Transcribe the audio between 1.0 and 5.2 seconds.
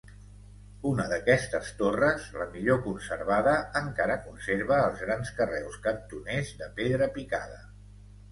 d'aquestes torres, la millor conservada, encara conserva els